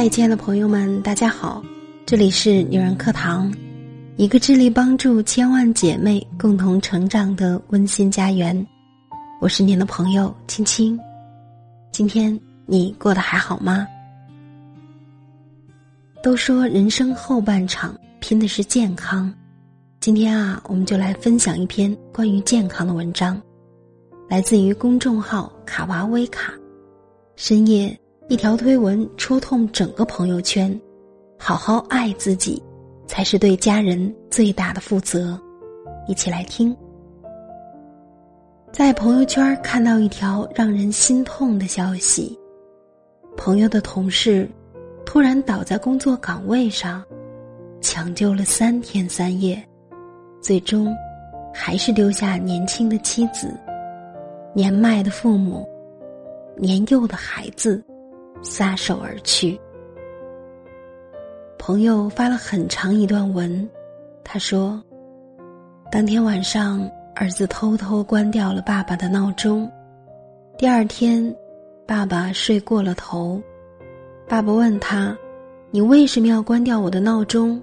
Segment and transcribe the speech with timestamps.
[0.00, 1.62] 嗨，亲爱的朋友们，大家好！
[2.06, 3.52] 这里是女人课堂，
[4.16, 8.66] 一个致力帮助千万姐妹共同成长的温馨家园。
[9.42, 10.98] 我是您的朋友青青。
[11.92, 13.86] 今天你过得还好吗？
[16.22, 19.30] 都说人生后半场拼的是健康，
[20.00, 23.38] 今天啊，我们就来分享一篇关于健康的文章，
[24.30, 26.54] 来自于公众号卡哇威卡。
[27.36, 27.94] 深夜。
[28.30, 30.80] 一条推文戳痛整个朋友圈，
[31.36, 32.62] 好好爱自己，
[33.04, 35.36] 才是对家人最大的负责。
[36.06, 36.74] 一起来听。
[38.70, 42.38] 在朋友圈看到一条让人心痛的消息：
[43.36, 44.48] 朋友的同事
[45.04, 47.02] 突然倒在工作岗位上，
[47.80, 49.60] 抢救了三天三夜，
[50.40, 50.94] 最终
[51.52, 53.52] 还是丢下年轻的妻子、
[54.54, 55.68] 年迈的父母、
[56.56, 57.82] 年幼的孩子。
[58.42, 59.60] 撒手而去。
[61.58, 63.68] 朋友发了很长一段文，
[64.24, 64.82] 他说
[65.92, 69.70] ：“当天晚上，儿子偷偷关掉了爸爸的闹钟。
[70.56, 71.34] 第二天，
[71.86, 73.40] 爸爸睡过了头。
[74.26, 75.16] 爸爸问他
[75.70, 77.60] ：‘你为什么要关掉我的闹钟？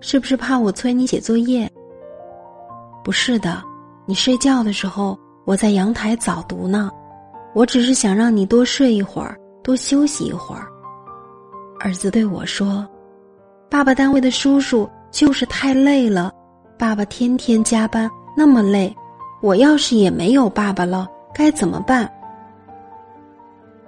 [0.00, 1.70] 是不是怕我催你写作业？’
[3.04, 3.62] 不是的，
[4.06, 6.90] 你睡觉的时候，我在阳台早读呢。
[7.52, 10.68] 我只是想让你多睡一会儿。”多休息一会儿。
[11.80, 12.86] 儿子对我说
[13.68, 16.30] ：“爸爸单位的叔叔就是太累了，
[16.78, 18.94] 爸爸天天加班那么累，
[19.40, 22.08] 我要是也没有爸爸了，该怎么办？”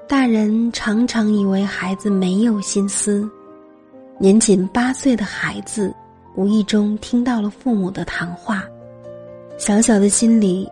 [0.08, 3.28] 大人常常以为孩子没有心思，
[4.18, 5.94] 年仅八岁的孩子
[6.36, 8.62] 无意中听到了父母的谈话，
[9.58, 10.70] 小小的心里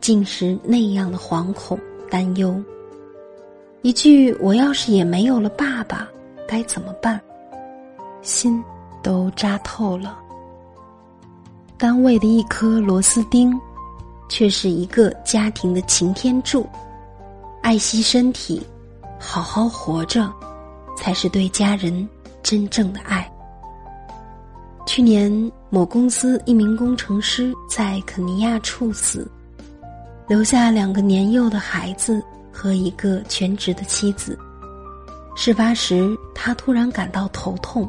[0.00, 2.54] 竟是那样的惶恐担忧。
[3.86, 6.08] 一句“我要是也没有了爸爸，
[6.44, 7.20] 该怎么办？”
[8.20, 8.60] 心
[9.00, 10.18] 都扎透了。
[11.78, 13.56] 单位的一颗螺丝钉，
[14.28, 16.68] 却是一个家庭的擎天柱。
[17.62, 18.60] 爱惜身体，
[19.20, 20.28] 好好活着，
[20.96, 22.08] 才是对家人
[22.42, 23.32] 真正的爱。
[24.84, 25.30] 去年，
[25.70, 29.30] 某公司一名工程师在肯尼亚猝死，
[30.26, 32.20] 留下两个年幼的孩子。
[32.56, 34.38] 和一个全职的妻子。
[35.36, 37.86] 事发时，他突然感到头痛，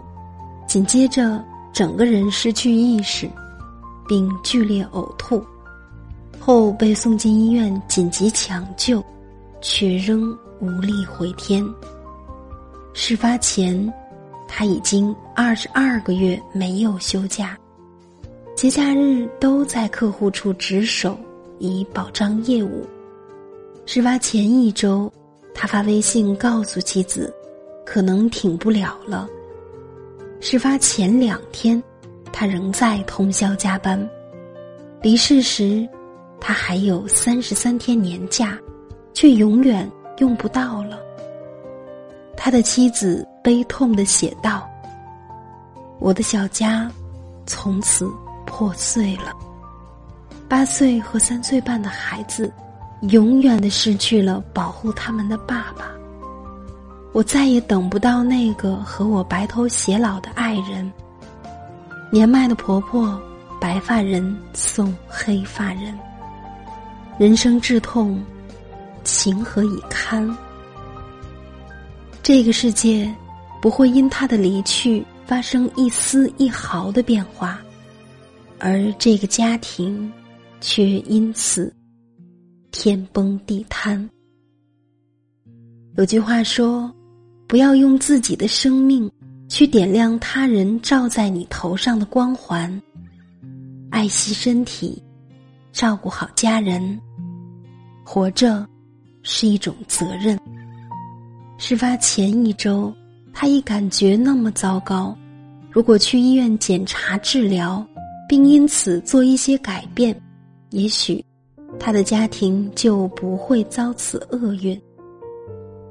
[0.67, 1.41] 紧接着
[1.71, 3.29] 整个人失去意识，
[4.05, 5.41] 并剧烈呕吐，
[6.37, 9.01] 后被送进医院紧急抢救，
[9.61, 11.65] 却仍无力回天。
[12.93, 13.93] 事发前，
[14.45, 17.57] 他已经二十二个月没有休假，
[18.57, 21.17] 节假日都在客户处值守，
[21.59, 22.85] 以保障业务。
[23.89, 25.09] 事发前一周，
[25.55, 27.33] 他发微信告诉妻子，
[27.85, 29.25] 可能挺不了了。
[30.41, 31.81] 事发前两天，
[32.33, 33.97] 他仍在通宵加班。
[35.01, 35.87] 离世时，
[36.37, 38.59] 他还有三十三天年假，
[39.13, 40.99] 却永远用不到了。
[42.35, 44.69] 他的妻子悲痛的写道
[45.99, 46.91] ：“我的小家，
[47.45, 48.05] 从此
[48.45, 49.33] 破碎了。
[50.49, 52.51] 八岁和三岁半的孩子。”
[53.01, 55.91] 永远的失去了保护他们的爸爸，
[57.13, 60.91] 我再也等不到那个和我白头偕老的爱人。
[62.11, 63.19] 年迈的婆婆，
[63.61, 65.97] 白发人送黑发人。
[67.19, 68.23] 人生至痛，
[69.03, 70.35] 情何以堪？
[72.23, 73.13] 这个世界
[73.61, 77.59] 不会因他的离去发生一丝一毫的变化，
[78.59, 80.11] 而这个家庭
[80.59, 81.73] 却因此。
[82.79, 83.99] 天崩地塌。
[85.95, 86.93] 有句话说
[87.49, 89.11] ：“不要用自己的生命
[89.49, 92.71] 去点亮他人照在你头上的光环。”
[93.89, 95.01] 爱惜身体，
[95.71, 97.01] 照顾好家人，
[98.05, 98.63] 活着
[99.23, 100.39] 是一种责任。
[101.57, 102.93] 事发前一周，
[103.33, 105.17] 他已感觉那么糟糕。
[105.71, 107.83] 如果去医院检查治疗，
[108.29, 110.15] 并因此做一些改变，
[110.69, 111.25] 也许。
[111.79, 114.79] 他的家庭就不会遭此厄运。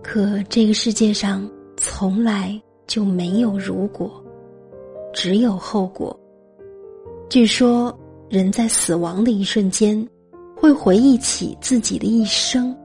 [0.03, 4.23] 可这个世界上从来就没有如果，
[5.12, 6.19] 只有后果。
[7.29, 7.97] 据说
[8.29, 10.06] 人在死亡的一瞬间，
[10.55, 12.77] 会回忆起自己的一生。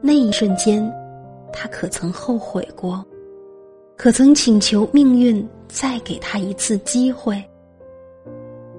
[0.00, 0.92] 那一瞬间，
[1.52, 3.04] 他可曾后悔过？
[3.96, 7.42] 可曾请求命运再给他一次机会？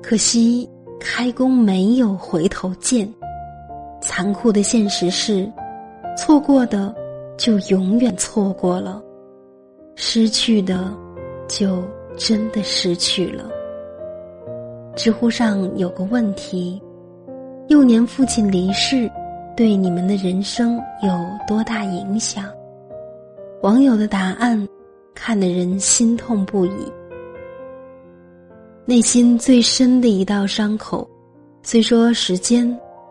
[0.02, 0.70] 可惜。
[1.00, 3.12] 开弓没有回头箭，
[4.02, 5.50] 残酷的现实是，
[6.18, 6.94] 错过的
[7.38, 9.02] 就永远错过了。
[9.96, 10.92] 失去的，
[11.48, 11.84] 就
[12.18, 13.50] 真的失去了。
[14.96, 16.82] 知乎上有个问题：
[17.68, 19.10] 幼年父亲离世，
[19.56, 21.10] 对你们的人生有
[21.48, 22.46] 多大影响？
[23.62, 24.68] 网友的答案，
[25.16, 26.92] 看得人心痛不已。
[28.90, 31.06] 内心最深的一道伤口，
[31.62, 32.66] 虽说时间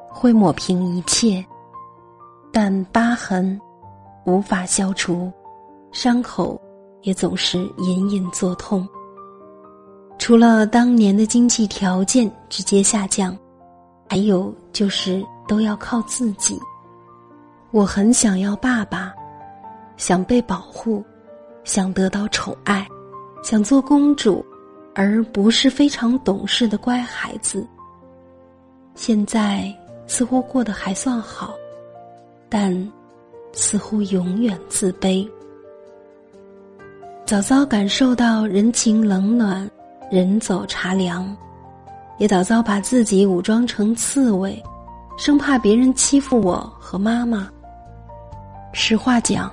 [0.08, 1.44] 会抹平一切，
[2.50, 3.60] 但疤痕
[4.24, 5.30] 无法消除，
[5.92, 6.58] 伤口
[7.02, 8.88] 也总是隐隐作痛。
[10.16, 13.36] 除了当年的经济条件直接下降，
[14.08, 16.58] 还有就是都要靠自己。
[17.70, 19.12] 我很想要爸爸。
[19.98, 21.02] 想被保护，
[21.64, 22.86] 想得到宠爱，
[23.42, 24.44] 想做公主，
[24.98, 27.66] 而不是非常懂事的乖孩子。
[28.94, 29.70] 现在
[30.06, 31.54] 似乎过得还算好，
[32.48, 32.74] 但
[33.52, 35.28] 似乎永远自卑。
[37.26, 39.70] 早早感受到人情冷暖，
[40.10, 41.36] 人走茶凉，
[42.16, 44.62] 也早早把自己武装成刺猬，
[45.18, 47.50] 生怕别人欺负我和妈妈。
[48.72, 49.52] 实话讲。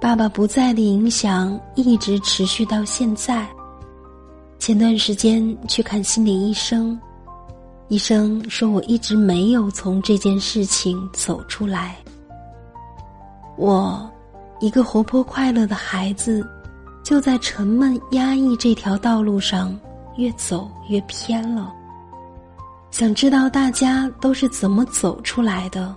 [0.00, 3.48] 爸爸不在的影响一直持续到现在。
[4.58, 6.98] 前段时间去看心理医生，
[7.88, 11.96] 医生说我一直没有从这件事情走出来。
[13.56, 14.10] 我，
[14.60, 16.46] 一个活泼快乐的孩子，
[17.02, 19.78] 就在沉闷压抑这条道路上
[20.16, 21.72] 越走越偏了。
[22.90, 25.94] 想知道大家都是怎么走出来的？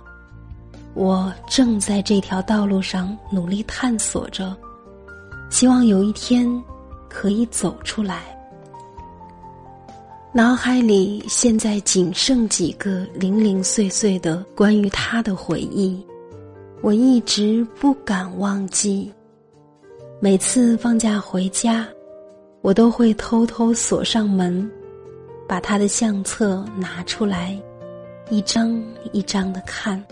[0.94, 4.54] 我正在这条道路上努力探索着，
[5.48, 6.62] 希望有一天
[7.08, 8.37] 可以走出来。
[10.30, 15.98] 脑海里现在仅剩几个零零碎碎的关于他的回忆，
[16.82, 19.10] 我一直不敢忘记。
[20.20, 21.88] 每次放假回家，
[22.60, 24.70] 我都会偷偷锁上门，
[25.48, 27.58] 把他的相册拿出来，
[28.28, 28.80] 一张
[29.12, 30.02] 一张的看。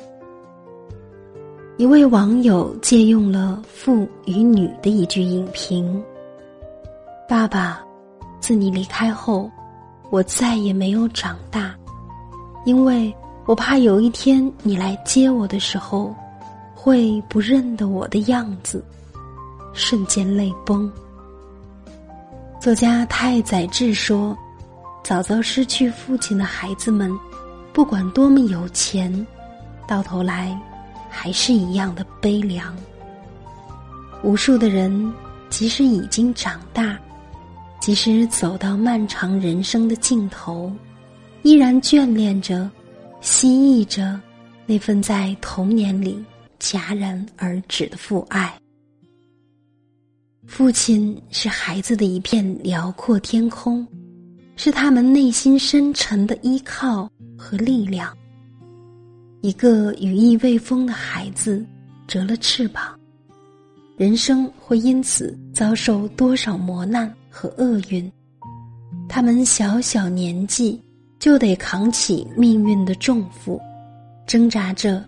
[1.76, 6.02] 一位网友借用了父与女的一句影评
[7.28, 7.84] ：“爸爸，
[8.40, 9.50] 自你离开后，
[10.10, 11.74] 我再也没有长大，
[12.64, 13.14] 因为
[13.44, 16.14] 我怕有一天你来接我的时候，
[16.74, 18.84] 会不认得我的样子。”
[19.74, 20.90] 瞬间泪崩。
[22.60, 24.36] 作家太宰治说
[25.04, 27.12] ：“早早失去父亲的孩子们，
[27.72, 29.26] 不管多么有钱，
[29.86, 30.58] 到头来。”
[31.18, 32.76] 还是一样的悲凉。
[34.22, 35.14] 无数的人，
[35.48, 36.98] 即使已经长大，
[37.86, 40.72] 即使走到漫长人生的尽头，
[41.44, 42.68] 依然眷恋着、
[43.20, 44.20] 希冀着
[44.66, 46.20] 那份在童年里
[46.58, 48.52] 戛然而止的父爱。
[50.48, 53.86] 父亲是孩子的一片辽阔天空，
[54.56, 57.08] 是他们内心深沉的依靠
[57.38, 58.12] 和力量。
[59.42, 61.64] 一个羽翼未丰的孩子，
[62.08, 62.98] 折了翅膀，
[63.96, 68.10] 人生会因此遭受多少磨难和厄运？
[69.06, 70.82] 他们小小年纪
[71.18, 73.60] 就得扛起命运的重负，
[74.26, 75.04] 挣扎着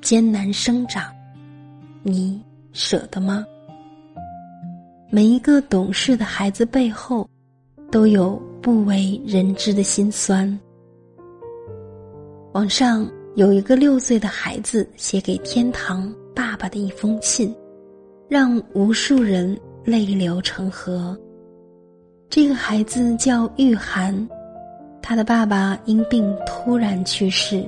[0.00, 1.12] 艰难生长，
[2.04, 2.40] 你
[2.72, 3.44] 舍得吗？
[5.10, 7.28] 每一个懂事的孩子背后，
[7.90, 10.56] 都有不为人知的辛酸。
[12.52, 13.10] 网上。
[13.34, 17.50] 有一个六岁的孩子写给天堂爸爸的一封信，
[18.28, 21.18] 让无数人泪流成河。
[22.32, 24.26] 这个孩子叫玉涵，
[25.02, 27.62] 他的爸爸因病突然去世。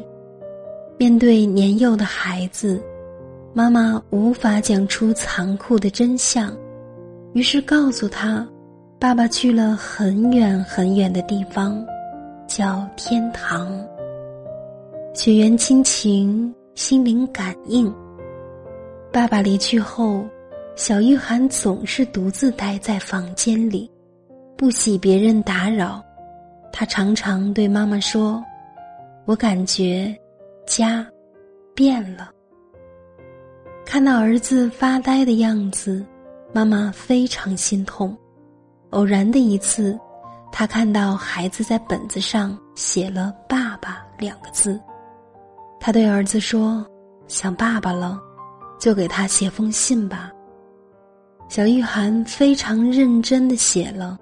[0.96, 2.82] 面对年幼的孩子，
[3.52, 6.50] 妈妈无法讲出残酷的真相，
[7.34, 8.48] 于是告诉他，
[8.98, 11.84] 爸爸去了很远很远的地方，
[12.46, 13.68] 叫天堂。
[15.12, 17.94] 血缘亲情，心灵感应。
[19.12, 20.24] 爸爸离去后，
[20.74, 23.90] 小玉涵总是独自待在房间里，
[24.56, 26.02] 不喜别人打扰。
[26.72, 28.42] 他常常对妈妈说
[29.26, 30.16] ：“我感觉
[30.66, 31.06] 家
[31.74, 32.30] 变了。”
[33.86, 36.04] 看到儿子发呆的样子，
[36.52, 38.16] 妈妈非常心痛。
[38.90, 39.98] 偶然的一次，
[40.50, 44.80] 他看到孩子在本子上写了“爸爸”两个字。
[45.78, 46.84] 他对儿子说
[47.28, 48.18] ：“想爸爸了，
[48.80, 50.30] 就给他写封信吧。”
[51.48, 54.18] 小玉涵非常认真的写了：“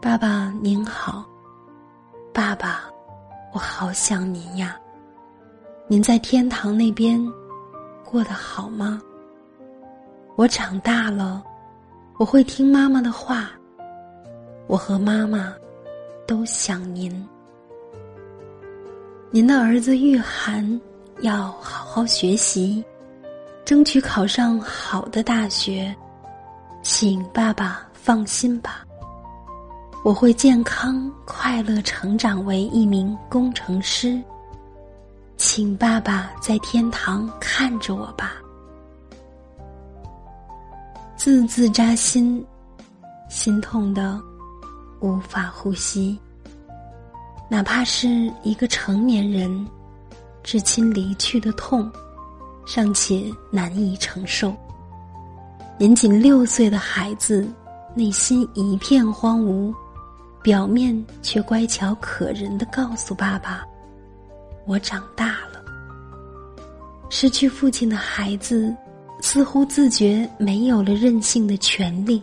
[0.00, 1.24] 爸爸您好，
[2.32, 2.84] 爸爸，
[3.52, 4.78] 我好想您呀。
[5.88, 7.20] 您在天堂那边
[8.04, 9.02] 过得好吗？
[10.36, 11.42] 我长大了，
[12.16, 13.50] 我会听妈妈的话。
[14.68, 15.52] 我和妈妈
[16.28, 17.28] 都想您。
[19.32, 20.80] 您的儿子玉涵
[21.22, 22.84] 要好好学习，
[23.64, 25.92] 争取考上好的大学，
[26.82, 28.84] 请爸爸放心吧。
[30.08, 34.18] 我会健康快乐成长为一名工程师，
[35.36, 38.36] 请爸爸在天堂看着我吧。
[41.14, 42.42] 字字扎心，
[43.28, 44.18] 心痛的
[45.00, 46.18] 无法呼吸。
[47.46, 49.68] 哪怕是一个成年人，
[50.42, 51.86] 至亲离去的痛，
[52.64, 54.54] 尚且难以承受。
[55.76, 57.46] 年仅六岁的孩子，
[57.94, 59.70] 内心一片荒芜。
[60.48, 63.66] 表面却乖巧可人的告诉爸爸
[64.64, 65.62] ：“我长大了。”
[67.10, 68.74] 失去父亲的孩子，
[69.20, 72.22] 似乎自觉没有了任性的权利。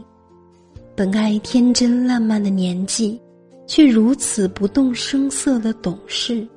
[0.95, 3.21] 本该天真烂漫的年纪，
[3.67, 6.47] 却如此不动声色的懂事，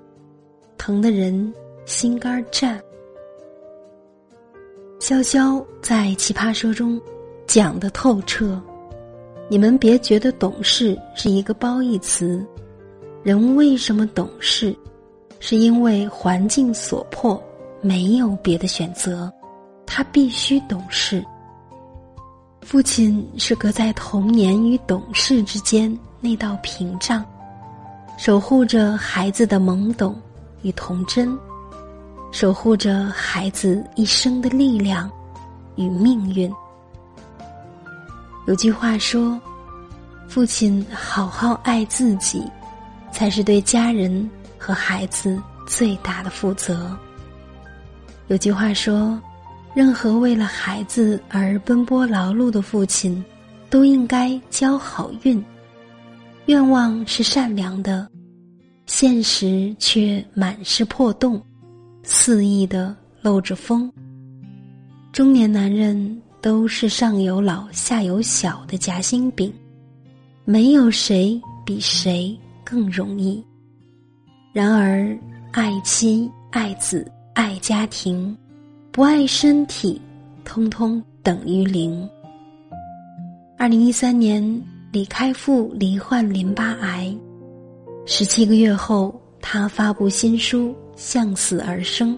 [0.78, 1.52] 疼得人
[1.84, 2.82] 心肝颤。
[4.98, 6.98] 潇潇在《奇葩说》中
[7.46, 8.58] 讲的透彻。
[9.50, 12.45] 你们别觉得懂事是一个褒义词，
[13.23, 14.76] 人为什么懂事，
[15.40, 17.43] 是因为环境所迫，
[17.81, 19.33] 没有别的选择，
[19.87, 21.25] 他必须懂事。
[22.61, 27.25] 父亲是隔在童年与懂事之间那道屏障，
[28.19, 30.14] 守护着孩子的懵懂
[30.61, 31.35] 与童真，
[32.31, 35.11] 守护着孩子一生的力量
[35.76, 36.52] 与命运。
[38.49, 39.38] 有句话说
[40.26, 42.43] ：“父亲好好爱自己，
[43.12, 44.26] 才是对家人
[44.57, 46.97] 和孩子最大的负责。”
[48.28, 49.21] 有句话说
[49.76, 53.23] ：“任何为了孩子而奔波劳碌的父亲，
[53.69, 55.45] 都应该交好运。”
[56.47, 58.09] 愿望是善良的，
[58.87, 61.38] 现实却满是破洞，
[62.02, 63.93] 肆意的漏着风。
[65.12, 66.19] 中年男人。
[66.40, 69.52] 都是上有老下有小的夹心饼，
[70.45, 73.45] 没有谁比谁更容易。
[74.52, 75.16] 然而，
[75.52, 78.37] 爱妻、爱子、爱家庭，
[78.90, 80.00] 不爱身体，
[80.45, 82.09] 通通等于零。
[83.57, 87.14] 二零一三年，李开复罹患淋巴癌，
[88.07, 92.16] 十七个月后，他发布新书《向死而生》。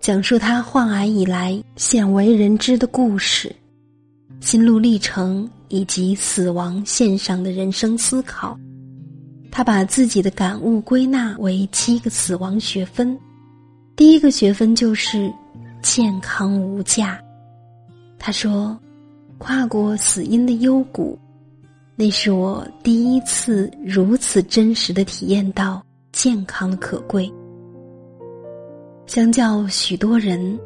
[0.00, 3.54] 讲述他患癌以来鲜为人知的故事、
[4.40, 8.58] 心路历程以及死亡线上的人生思考。
[9.50, 13.16] 他把自己的感悟归纳为七个死亡学分。
[13.94, 15.30] 第一个学分就是
[15.82, 17.20] 健康无价。
[18.18, 18.78] 他说
[19.36, 21.18] ：“跨过死因的幽谷，
[21.94, 27.30] 那是我第一次如此真实的体验到健康的可贵。”
[29.10, 30.56] 相较许多人，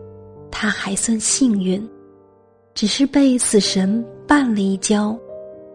[0.51, 1.83] 他还算幸运，
[2.75, 5.19] 只是被死神绊了一跤，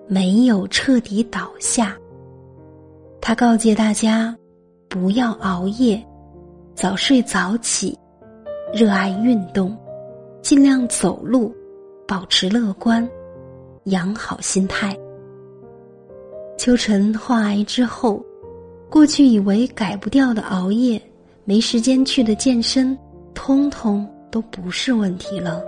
[0.08, 1.98] 没有彻底倒下。
[3.20, 4.38] 他告诫大家，
[4.88, 6.00] 不要熬夜，
[6.76, 7.98] 早睡早起，
[8.72, 9.76] 热爱运动，
[10.44, 11.52] 尽量走路，
[12.08, 13.10] 保持乐观，
[13.86, 14.96] 养好心态。
[16.56, 18.24] 秋晨患癌之后，
[18.92, 21.02] 过去以为改不掉的熬夜。
[21.50, 22.96] 没时间去的健身，
[23.34, 25.64] 通通都不是问题了。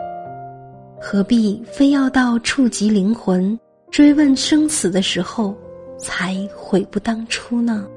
[1.02, 3.60] 何必非要到触及灵魂、
[3.90, 5.58] 追问生死的时候，
[5.98, 7.88] 才悔不当初呢？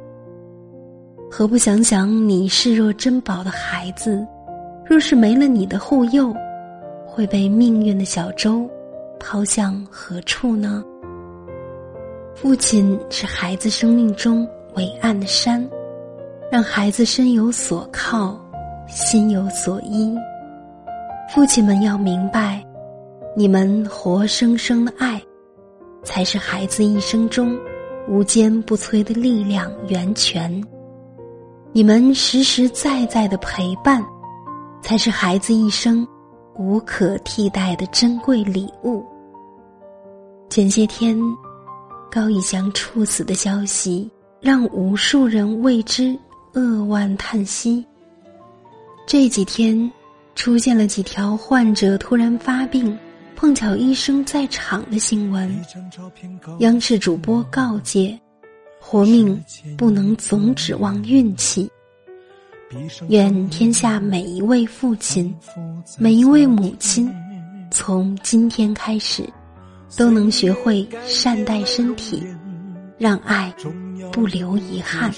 [1.31, 4.26] 何不想想你视若珍宝的孩子，
[4.87, 6.35] 若是没了你的护佑，
[7.07, 8.67] 会被命运的小舟
[9.21, 10.83] 抛向何处呢？
[12.35, 15.62] 父亲是孩子生命中伟岸的山。
[16.51, 18.39] 让孩子身有所靠，
[18.87, 20.15] 心有所依。
[21.33, 22.65] 父亲们要明白，
[23.37, 25.21] 你们活生生的爱，
[26.05, 27.59] 才是孩子一生中
[28.07, 30.63] 无坚不摧的力量源泉。
[31.73, 34.05] 你们实实在在的陪伴，
[34.81, 36.07] 才是孩子一生
[36.57, 39.05] 无可替代的珍贵礼物。
[40.51, 41.19] 前些天，
[42.13, 44.09] 高以翔猝死的消息，
[44.41, 46.17] 让无数人为之。
[46.55, 47.85] 扼腕叹息。
[49.07, 49.91] 这几天，
[50.35, 52.97] 出现了几条患者突然发病，
[53.37, 55.55] 碰巧医生在场的新闻。
[56.61, 58.19] 央视主播告诫：
[58.81, 59.39] 活命
[59.77, 61.71] 不能总指望运气。
[63.09, 65.33] 愿天下每一位父亲、
[65.99, 67.13] 每一位母亲，
[67.71, 69.29] 从今天开始，
[69.97, 72.23] 都能学会善待身体，
[72.99, 73.55] 让爱
[74.11, 75.13] 不留遗憾。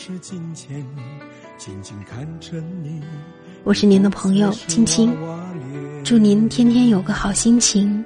[3.64, 5.16] 我是您的朋友青青，
[6.04, 8.04] 祝您天天有个好心情，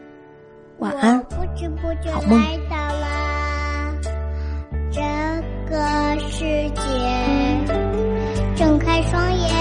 [0.79, 1.19] 晚安，
[2.13, 2.41] 好梦。
[4.93, 5.01] 这
[5.69, 5.77] 个
[6.31, 6.81] 世界，
[8.57, 9.60] 睁开双眼，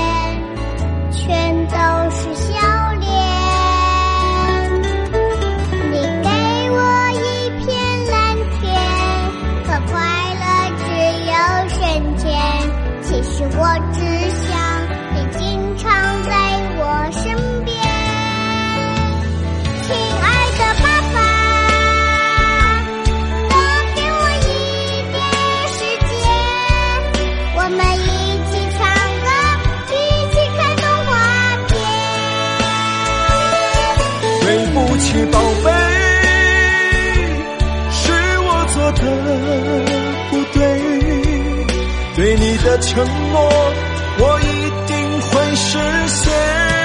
[34.49, 35.69] 对不起宝贝，
[37.91, 39.01] 是我做的
[40.31, 40.59] 不对，
[42.15, 43.37] 对你的承诺，
[44.17, 44.43] 我一
[44.87, 45.77] 定会实
[46.07, 46.78] 现。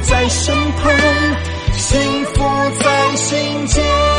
[0.00, 0.92] 在身旁，
[1.72, 2.44] 幸福
[2.82, 4.17] 在心间。